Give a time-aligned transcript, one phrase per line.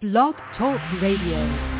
[0.00, 1.79] Blog Talk Radio.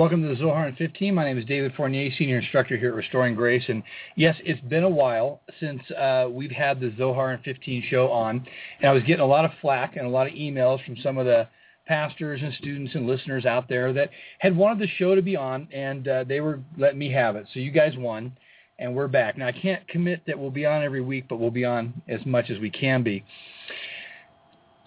[0.00, 1.14] Welcome to the Zohar in 15.
[1.14, 3.64] My name is David Fournier, Senior Instructor here at Restoring Grace.
[3.68, 3.82] And
[4.16, 8.46] yes, it's been a while since uh, we've had the Zohar in 15 show on.
[8.78, 11.18] And I was getting a lot of flack and a lot of emails from some
[11.18, 11.46] of the
[11.86, 14.08] pastors and students and listeners out there that
[14.38, 17.46] had wanted the show to be on, and uh, they were letting me have it.
[17.52, 18.34] So you guys won,
[18.78, 19.36] and we're back.
[19.36, 22.24] Now, I can't commit that we'll be on every week, but we'll be on as
[22.24, 23.22] much as we can be.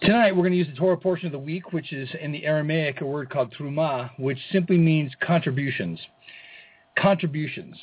[0.04, 2.44] Tonight we're going to use the Torah portion of the week, which is in the
[2.44, 5.98] Aramaic a word called Trumah, which simply means contributions.
[6.98, 7.74] Contributions.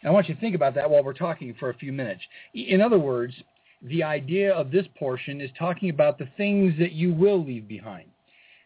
[0.00, 2.22] And I want you to think about that while we're talking for a few minutes.
[2.54, 3.34] In other words,
[3.82, 8.08] the idea of this portion is talking about the things that you will leave behind.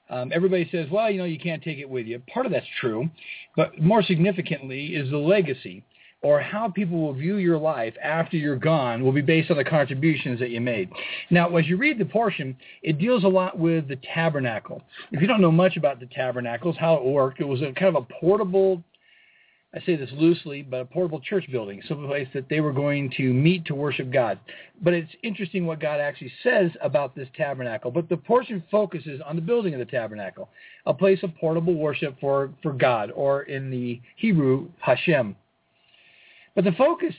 [0.08, 2.22] Um, everybody says, well, you know, you can't take it with you.
[2.32, 3.10] Part of that's true,
[3.56, 5.82] but more significantly is the legacy
[6.22, 9.64] or how people will view your life after you're gone will be based on the
[9.64, 10.88] contributions that you made.
[11.30, 14.82] Now, as you read the portion, it deals a lot with the tabernacle.
[15.10, 17.94] If you don't know much about the tabernacles, how it worked, it was a kind
[17.94, 18.84] of a portable,
[19.74, 23.12] I say this loosely, but a portable church building, some place that they were going
[23.16, 24.38] to meet to worship God.
[24.80, 27.90] But it's interesting what God actually says about this tabernacle.
[27.90, 30.50] But the portion focuses on the building of the tabernacle,
[30.86, 35.34] a place of portable worship for, for God, or in the Hebrew, Hashem.
[36.54, 37.14] But the focus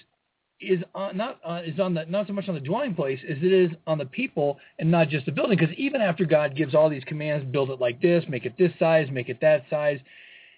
[0.62, 3.38] is on, not uh, is on the not so much on the dwelling place as
[3.42, 5.58] it is on the people and not just the building.
[5.58, 8.72] Because even after God gives all these commands, build it like this, make it this
[8.80, 10.00] size, make it that size,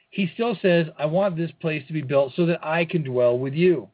[0.09, 3.37] He still says, "I want this place to be built so that I can dwell
[3.37, 3.89] with you."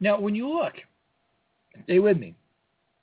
[0.00, 0.74] Now, when you look,
[1.84, 2.34] stay with me.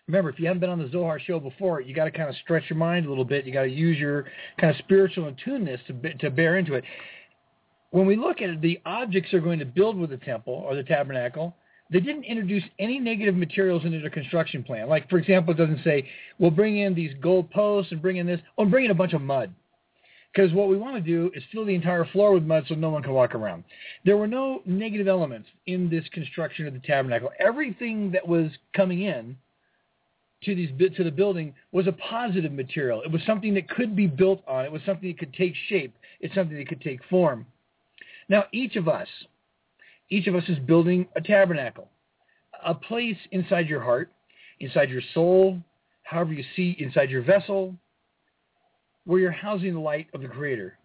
[0.07, 2.35] Remember, if you haven't been on the Zohar show before, you got to kind of
[2.35, 3.45] stretch your mind a little bit.
[3.45, 4.25] You got to use your
[4.59, 6.83] kind of spiritual attuneness to to bear into it
[7.93, 10.75] when we look at it, the objects they're going to build with the temple or
[10.75, 11.55] the tabernacle.
[11.91, 14.89] They didn't introduce any negative materials into their construction plan.
[14.89, 16.09] Like, for example, it doesn't say,
[16.39, 18.39] we'll bring in these gold posts and bring in this.
[18.57, 19.53] Oh, and bring in a bunch of mud.
[20.33, 22.89] Because what we want to do is fill the entire floor with mud so no
[22.89, 23.63] one can walk around.
[24.05, 27.29] There were no negative elements in this construction of the tabernacle.
[27.39, 29.37] Everything that was coming in
[30.45, 33.03] to these to the building was a positive material.
[33.03, 34.65] It was something that could be built on.
[34.65, 35.93] It was something that could take shape.
[36.21, 37.45] It's something that could take form.
[38.29, 39.07] Now, each of us,
[40.09, 41.89] each of us is building a tabernacle,
[42.65, 44.11] a place inside your heart,
[44.59, 45.59] inside your soul,
[46.03, 47.75] however you see inside your vessel,
[49.05, 50.77] where you're housing the light of the Creator,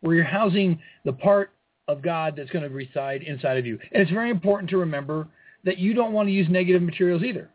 [0.00, 1.52] where you're housing the part
[1.88, 3.78] of God that's going to reside inside of you.
[3.92, 5.28] And it's very important to remember
[5.64, 7.50] that you don't want to use negative materials either.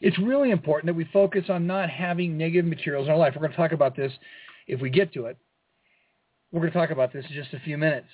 [0.00, 3.34] It's really important that we focus on not having negative materials in our life.
[3.34, 4.12] We're going to talk about this
[4.66, 5.36] if we get to it.
[6.52, 8.06] We're going to talk about this in just a few minutes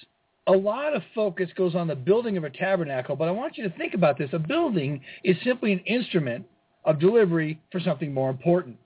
[0.46, 3.68] a lot of focus goes on the building of a tabernacle, but I want you
[3.68, 4.30] to think about this.
[4.32, 6.46] A building is simply an instrument
[6.84, 8.76] of delivery for something more important.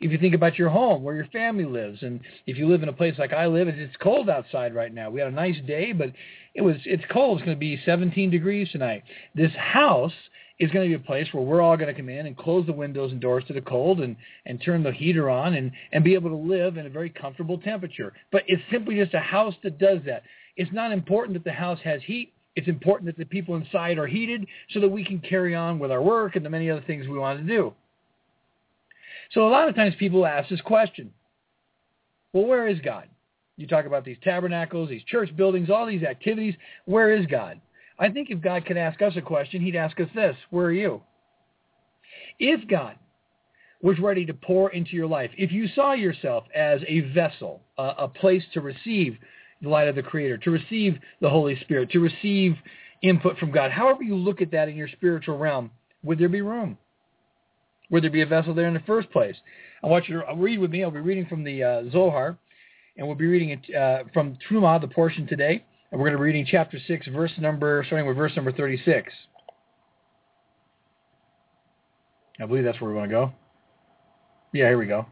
[0.00, 2.88] If you think about your home, where your family lives, and if you live in
[2.88, 5.10] a place like I live, it's cold outside right now.
[5.10, 6.12] We had a nice day, but
[6.54, 7.38] it was it's cold.
[7.38, 9.02] It's going to be 17 degrees tonight.
[9.34, 10.12] This house
[10.60, 12.64] is going to be a place where we're all going to come in and close
[12.66, 14.16] the windows and doors to the cold and,
[14.46, 17.58] and turn the heater on and, and be able to live in a very comfortable
[17.58, 18.12] temperature.
[18.30, 20.22] But it's simply just a house that does that.
[20.56, 22.32] It's not important that the house has heat.
[22.56, 25.90] It's important that the people inside are heated so that we can carry on with
[25.90, 27.74] our work and the many other things we want to do.
[29.32, 31.10] So a lot of times people ask this question,
[32.32, 33.08] well, where is God?
[33.56, 36.54] You talk about these tabernacles, these church buildings, all these activities.
[36.84, 37.60] Where is God?
[37.98, 40.72] I think if God could ask us a question, he'd ask us this, where are
[40.72, 41.00] you?
[42.38, 42.96] If God
[43.82, 47.94] was ready to pour into your life, if you saw yourself as a vessel, a,
[47.98, 49.16] a place to receive
[49.64, 52.56] the light of the Creator, to receive the Holy Spirit, to receive
[53.02, 53.70] input from God.
[53.70, 55.70] However you look at that in your spiritual realm,
[56.02, 56.78] would there be room?
[57.90, 59.36] Would there be a vessel there in the first place?
[59.82, 60.82] I want you to read with me.
[60.82, 62.38] I'll be reading from the uh, Zohar,
[62.96, 65.64] and we'll be reading it uh, from Trumah, the portion today.
[65.90, 69.12] And we're going to be reading chapter 6, verse number, starting with verse number 36.
[72.40, 73.32] I believe that's where we want to go.
[74.52, 75.06] Yeah, here we go.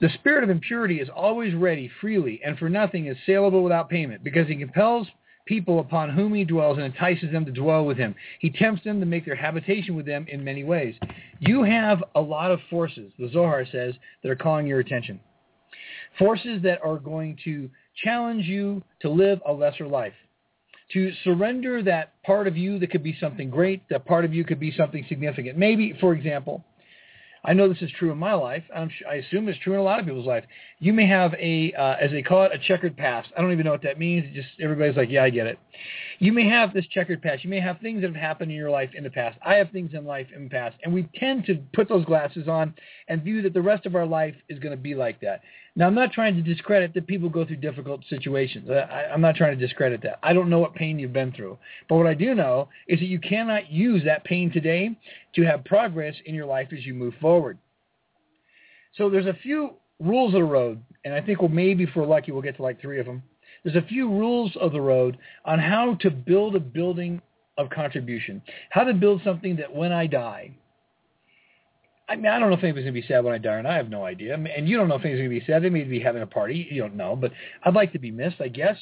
[0.00, 4.22] The spirit of impurity is always ready freely and for nothing is saleable without payment
[4.22, 5.08] because he compels
[5.46, 8.14] people upon whom he dwells and entices them to dwell with him.
[8.40, 10.96] He tempts them to make their habitation with them in many ways.
[11.38, 15.20] You have a lot of forces, the Zohar says, that are calling your attention.
[16.18, 17.70] Forces that are going to
[18.04, 20.14] challenge you to live a lesser life,
[20.92, 24.44] to surrender that part of you that could be something great, that part of you
[24.44, 25.56] could be something significant.
[25.56, 26.64] Maybe, for example,
[27.46, 28.64] I know this is true in my life.
[28.74, 30.44] I assume it's true in a lot of people's life.
[30.80, 33.28] You may have a, uh, as they call it, a checkered past.
[33.38, 34.34] I don't even know what that means.
[34.34, 35.56] just everybody's like, yeah, I get it.
[36.18, 37.44] You may have this checkered past.
[37.44, 39.38] You may have things that have happened in your life in the past.
[39.44, 42.48] I have things in life in the past, and we tend to put those glasses
[42.48, 42.74] on
[43.08, 45.40] and view that the rest of our life is going to be like that.
[45.78, 48.70] Now, I'm not trying to discredit that people go through difficult situations.
[48.70, 50.18] I, I'm not trying to discredit that.
[50.22, 51.58] I don't know what pain you've been through.
[51.86, 54.98] But what I do know is that you cannot use that pain today
[55.34, 57.58] to have progress in your life as you move forward.
[58.94, 62.06] So there's a few rules of the road, and I think we'll maybe if we're
[62.06, 63.22] lucky we'll get to like three of them.
[63.62, 67.20] There's a few rules of the road on how to build a building
[67.58, 68.40] of contribution,
[68.70, 70.52] how to build something that when I die,
[72.08, 73.66] I mean, I don't know if anybody's going to be sad when I die, and
[73.66, 74.34] I have no idea.
[74.34, 75.62] And you don't know if anybody's going to be sad.
[75.62, 76.68] They may be having a party.
[76.70, 77.16] You don't know.
[77.16, 77.32] But
[77.64, 78.76] I'd like to be missed, I guess.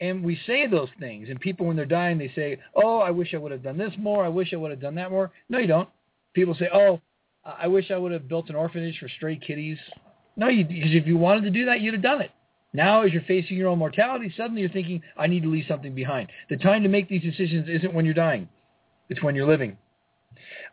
[0.00, 3.34] And we say those things, and people, when they're dying, they say, oh, I wish
[3.34, 4.24] I would have done this more.
[4.24, 5.30] I wish I would have done that more.
[5.48, 5.88] No, you don't.
[6.32, 7.00] People say, oh,
[7.44, 9.78] I wish I would have built an orphanage for stray kitties.
[10.36, 12.30] No, you, because if you wanted to do that, you'd have done it.
[12.72, 15.94] Now, as you're facing your own mortality, suddenly you're thinking, I need to leave something
[15.94, 16.30] behind.
[16.48, 18.48] The time to make these decisions isn't when you're dying.
[19.08, 19.76] It's when you're living.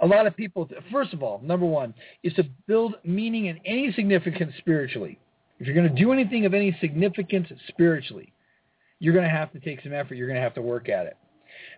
[0.02, 1.94] A lot of people, first of all, number one,
[2.24, 5.20] is to build meaning and any significance spiritually.
[5.60, 8.34] If you're going to do anything of any significance spiritually,
[9.00, 10.16] you're going to have to take some effort.
[10.16, 11.18] You're going to have to work at it.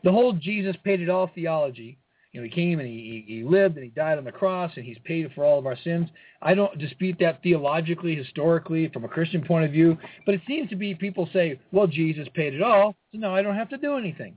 [0.03, 1.97] The whole Jesus paid it all theology,
[2.31, 4.85] you know, he came and he, he lived and he died on the cross and
[4.85, 6.09] he's paid for all of our sins.
[6.41, 10.69] I don't dispute that theologically, historically, from a Christian point of view, but it seems
[10.69, 13.77] to be people say, well, Jesus paid it all, so now I don't have to
[13.77, 14.35] do anything.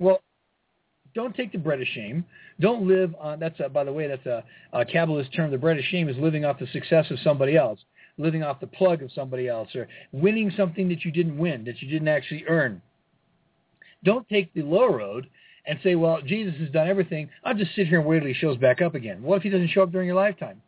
[0.00, 0.20] Well,
[1.14, 2.24] don't take the bread of shame.
[2.60, 5.50] Don't live on, that's, a, by the way, that's a, a Kabbalist term.
[5.50, 7.78] The bread of shame is living off the success of somebody else,
[8.18, 11.80] living off the plug of somebody else, or winning something that you didn't win, that
[11.80, 12.82] you didn't actually earn.
[14.04, 15.28] Don't take the low road
[15.66, 17.30] and say, well, Jesus has done everything.
[17.42, 19.22] I'll just sit here and wait till he shows back up again.
[19.22, 20.60] What if he doesn't show up during your lifetime?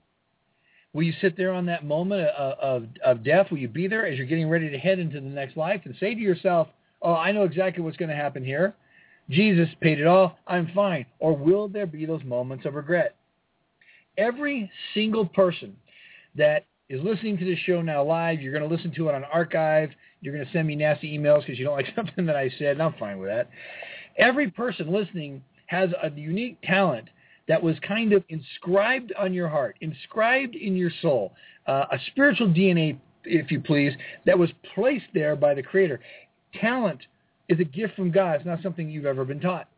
[0.94, 3.50] Will you sit there on that moment of, of, of death?
[3.50, 5.94] Will you be there as you're getting ready to head into the next life and
[6.00, 6.68] say to yourself,
[7.02, 8.74] oh, I know exactly what's going to happen here.
[9.30, 10.38] Jesus paid it all.
[10.46, 11.06] I'm fine.
[11.18, 13.16] Or will there be those moments of regret?
[14.16, 15.76] Every single person
[16.36, 19.24] that is listening to this show now live, you're going to listen to it on
[19.24, 19.90] archive.
[20.20, 22.72] You're going to send me nasty emails because you don't like something that I said,
[22.72, 23.50] and I'm fine with that.
[24.16, 27.08] Every person listening has a unique talent
[27.48, 31.32] that was kind of inscribed on your heart, inscribed in your soul,
[31.66, 33.92] uh, a spiritual DNA, if you please,
[34.24, 36.00] that was placed there by the Creator.
[36.60, 37.00] Talent
[37.48, 38.36] is a gift from God.
[38.36, 39.68] It's not something you've ever been taught.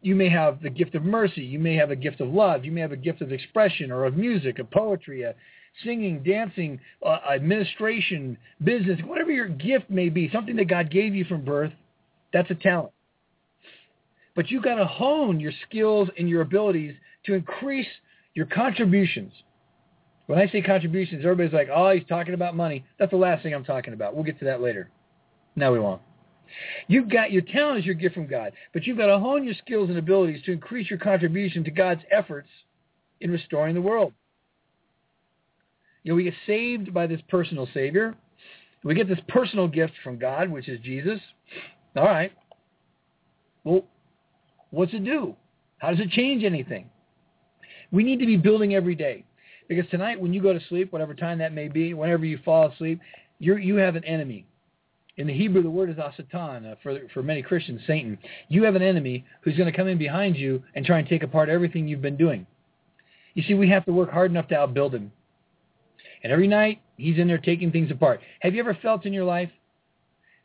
[0.00, 1.42] You may have the gift of mercy.
[1.42, 2.64] You may have a gift of love.
[2.64, 5.36] You may have a gift of expression or of music, of poetry, of
[5.84, 11.24] singing, dancing, uh, administration, business, whatever your gift may be, something that God gave you
[11.24, 11.72] from birth,
[12.32, 12.92] that's a talent.
[14.34, 16.94] But you've got to hone your skills and your abilities
[17.26, 17.86] to increase
[18.34, 19.32] your contributions.
[20.26, 22.84] When I say contributions, everybody's like, oh, he's talking about money.
[22.98, 24.14] That's the last thing I'm talking about.
[24.14, 24.90] We'll get to that later.
[25.56, 26.00] No, we won't.
[26.88, 29.54] You've got your talent is your gift from God, but you've got to hone your
[29.54, 32.48] skills and abilities to increase your contribution to God's efforts
[33.20, 34.12] in restoring the world.
[36.02, 38.14] You know, we get saved by this personal Savior.
[38.84, 41.20] We get this personal gift from God, which is Jesus.
[41.96, 42.32] All right.
[43.62, 43.84] Well,
[44.72, 45.36] What's it do?
[45.78, 46.88] How does it change anything?
[47.92, 49.24] We need to be building every day.
[49.68, 52.72] Because tonight when you go to sleep, whatever time that may be, whenever you fall
[52.72, 52.98] asleep,
[53.38, 54.46] you you have an enemy.
[55.16, 56.70] In the Hebrew, the word is asatan.
[56.70, 58.18] Uh, for, for many Christians, Satan.
[58.48, 61.22] You have an enemy who's going to come in behind you and try and take
[61.22, 62.46] apart everything you've been doing.
[63.34, 65.12] You see, we have to work hard enough to outbuild him.
[66.22, 68.20] And every night, he's in there taking things apart.
[68.40, 69.50] Have you ever felt in your life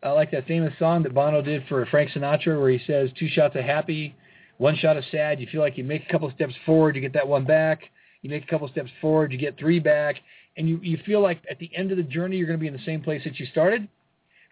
[0.04, 3.28] I like that famous song that Bono did for Frank Sinatra where he says two
[3.28, 4.16] shots of happy,
[4.58, 5.40] one shot of sad.
[5.40, 7.82] You feel like you make a couple steps forward, you get that one back.
[8.22, 10.18] You make a couple steps forward, you get three back.
[10.56, 12.68] And you, you feel like at the end of the journey, you're going to be
[12.68, 13.88] in the same place that you started.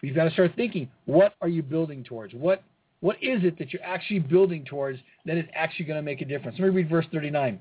[0.05, 2.33] You've got to start thinking, what are you building towards?
[2.33, 2.63] What
[2.99, 6.25] What is it that you're actually building towards that is actually going to make a
[6.25, 6.57] difference?
[6.59, 7.59] Let me read verse 39.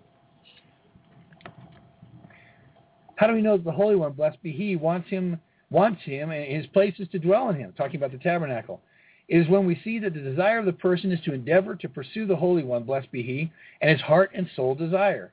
[3.16, 6.30] How do we know that the Holy One, blessed be He, wants him wants him
[6.30, 8.80] and his place is to dwell in him, talking about the tabernacle.
[9.28, 11.88] It is when we see that the desire of the person is to endeavor to
[11.88, 15.32] pursue the Holy One, blessed be he, and his heart and soul desire.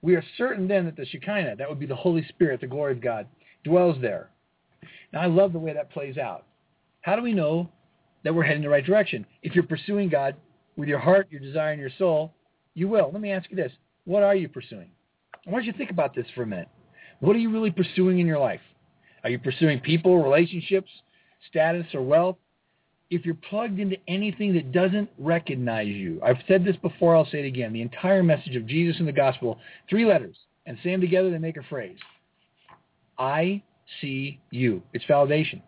[0.00, 2.92] We are certain then that the Shekinah, that would be the Holy Spirit, the glory
[2.92, 3.26] of God,
[3.64, 4.30] dwells there.
[5.12, 6.44] Now, I love the way that plays out.
[7.02, 7.70] How do we know
[8.24, 9.24] that we're heading the right direction?
[9.42, 10.36] If you're pursuing God
[10.76, 12.32] with your heart, your desire, and your soul,
[12.74, 13.10] you will.
[13.12, 13.72] Let me ask you this.
[14.04, 14.90] What are you pursuing?
[15.46, 16.68] I want you to think about this for a minute.
[17.20, 18.60] What are you really pursuing in your life?
[19.24, 20.90] Are you pursuing people, relationships,
[21.48, 22.36] status, or wealth?
[23.08, 27.38] If you're plugged into anything that doesn't recognize you, I've said this before, I'll say
[27.38, 27.72] it again.
[27.72, 31.38] The entire message of Jesus in the gospel, three letters, and say them together, they
[31.38, 31.98] make a phrase.
[33.18, 33.62] I
[34.00, 34.82] see you.
[34.92, 35.62] It's validation.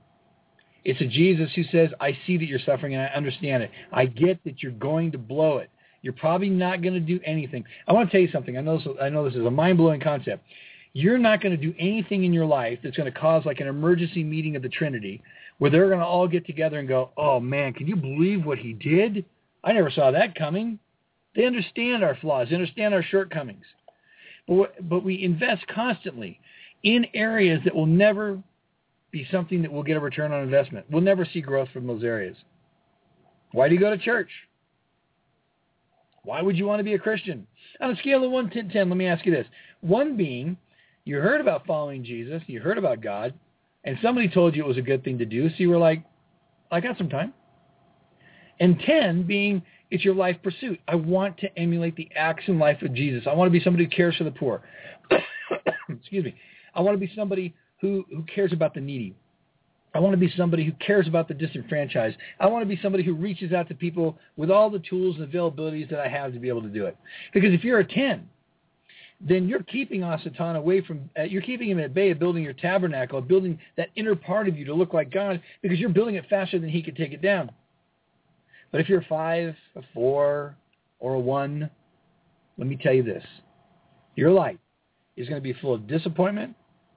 [0.84, 3.70] It's a Jesus who says, I see that you're suffering and I understand it.
[3.92, 5.70] I get that you're going to blow it.
[6.02, 7.64] You're probably not going to do anything.
[7.86, 8.56] I want to tell you something.
[8.56, 10.44] I know this, I know this is a mind-blowing concept.
[10.92, 13.66] You're not going to do anything in your life that's going to cause like an
[13.66, 15.22] emergency meeting of the Trinity
[15.58, 18.58] where they're going to all get together and go, oh man, can you believe what
[18.58, 19.24] he did?
[19.64, 20.78] I never saw that coming.
[21.34, 22.48] They understand our flaws.
[22.48, 23.64] They understand our shortcomings.
[24.46, 26.40] But, but we invest constantly
[26.82, 28.42] in areas that will never
[29.10, 30.86] be something that will get a return on investment.
[30.90, 32.36] We'll never see growth from those areas.
[33.52, 34.30] Why do you go to church?
[36.24, 37.46] Why would you want to be a Christian?
[37.80, 39.46] On a scale of 1 to 10, let me ask you this.
[39.80, 40.58] 1 being,
[41.04, 43.32] you heard about following Jesus, you heard about God,
[43.84, 46.04] and somebody told you it was a good thing to do, so you were like,
[46.70, 47.32] I got some time.
[48.60, 50.80] And 10 being, it's your life pursuit.
[50.86, 53.24] I want to emulate the acts and life of Jesus.
[53.26, 54.62] I want to be somebody who cares for the poor.
[55.88, 56.34] Excuse me.
[56.78, 59.16] I want to be somebody who, who cares about the needy.
[59.94, 62.16] I want to be somebody who cares about the disenfranchised.
[62.38, 65.30] I want to be somebody who reaches out to people with all the tools and
[65.30, 66.96] availabilities that I have to be able to do it.
[67.34, 68.28] Because if you're a 10,
[69.20, 72.52] then you're keeping Asatan away from, uh, you're keeping him at bay of building your
[72.52, 76.26] tabernacle, building that inner part of you to look like God because you're building it
[76.30, 77.50] faster than he could take it down.
[78.70, 80.56] But if you're a 5, a 4,
[81.00, 81.70] or a 1,
[82.56, 83.24] let me tell you this.
[84.14, 84.58] Your life
[85.16, 86.54] is going to be full of disappointment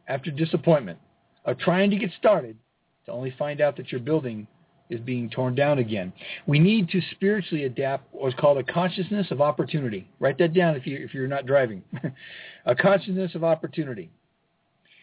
[0.07, 0.99] after disappointment
[1.45, 2.57] of trying to get started
[3.05, 4.47] to only find out that your building
[4.89, 6.11] is being torn down again.
[6.45, 10.07] We need to spiritually adapt what's called a consciousness of opportunity.
[10.19, 11.81] Write that down if, you, if you're not driving.
[12.65, 14.11] a consciousness of opportunity.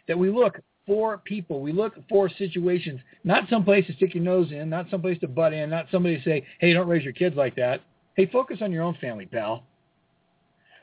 [0.06, 1.60] That we look for people.
[1.60, 5.52] We look for situations, not someplace to stick your nose in, not someplace to butt
[5.52, 7.82] in, not somebody to say, hey, don't raise your kids like that.
[8.14, 9.64] Hey, focus on your own family, pal.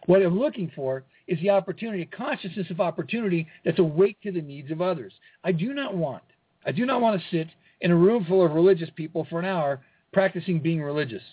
[0.06, 4.42] What I'm looking for is the opportunity, a consciousness of opportunity that's awake to the
[4.42, 5.14] needs of others.
[5.44, 6.24] I do not want,
[6.66, 7.48] I do not want to sit
[7.82, 9.82] in a room full of religious people for an hour
[10.14, 11.24] practicing being religious.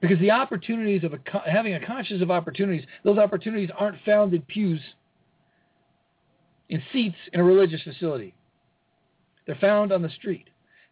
[0.00, 1.18] Because the opportunities of a,
[1.50, 4.80] having a conscience of opportunities, those opportunities aren't found in pews,
[6.68, 8.32] in seats in a religious facility.
[9.46, 10.48] They're found on the street.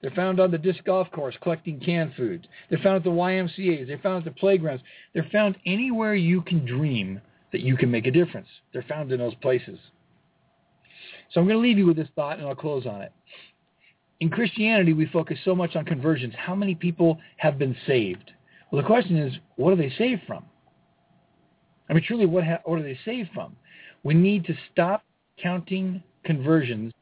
[0.07, 2.47] They're found on the disc golf course collecting canned foods.
[2.71, 3.89] They're found at the YMCA's.
[3.89, 4.85] They're found at the playgrounds.
[5.13, 7.21] They're found anywhere you can dream
[7.51, 8.47] that you can make a difference.
[8.73, 9.81] They're found in those places.
[11.33, 13.11] So I'm going to leave you with this thought and I'll close on it.
[14.21, 16.35] In Christianity, we focus so much on conversions.
[16.39, 18.31] How many people have been saved?
[18.71, 20.45] Well, the question is, what are they saved from?
[21.91, 23.57] I mean, truly, what, ha- what are they saved from?
[24.05, 25.03] We need to stop
[25.43, 26.93] counting conversions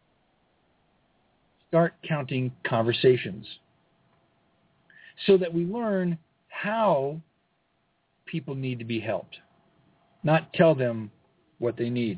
[1.75, 3.45] start counting conversations
[5.26, 6.16] so that we learn
[6.47, 7.21] how
[8.26, 9.38] people need to be helped,
[10.23, 11.11] not tell them
[11.59, 12.16] what they need.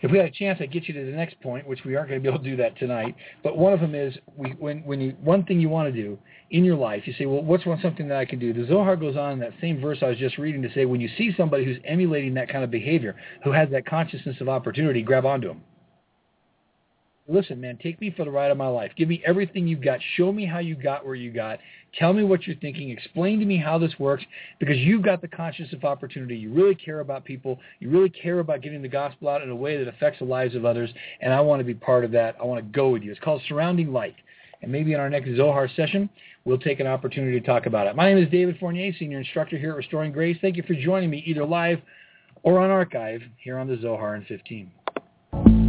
[0.00, 2.08] If we had a chance, I'd get you to the next point, which we aren't
[2.08, 3.14] going to be able to do that tonight.
[3.42, 6.18] But one of them is we, when, when you, one thing you want to do
[6.50, 8.54] in your life, you say, well, what's one something that I can do?
[8.54, 11.02] The Zohar goes on in that same verse I was just reading to say, when
[11.02, 15.02] you see somebody who's emulating that kind of behavior, who has that consciousness of opportunity,
[15.02, 15.60] grab onto them
[17.28, 18.92] listen, man, take me for the ride of my life.
[18.96, 19.98] Give me everything you've got.
[20.16, 21.58] Show me how you got where you got.
[21.98, 22.90] Tell me what you're thinking.
[22.90, 24.24] Explain to me how this works
[24.58, 26.36] because you've got the conscience of opportunity.
[26.36, 27.58] You really care about people.
[27.80, 30.54] You really care about getting the gospel out in a way that affects the lives
[30.54, 30.90] of others.
[31.20, 32.36] And I want to be part of that.
[32.40, 33.10] I want to go with you.
[33.10, 34.16] It's called Surrounding Light.
[34.62, 36.08] And maybe in our next Zohar session,
[36.44, 37.94] we'll take an opportunity to talk about it.
[37.94, 40.38] My name is David Fournier, Senior Instructor here at Restoring Grace.
[40.40, 41.80] Thank you for joining me either live
[42.42, 45.65] or on archive here on the Zohar in 15.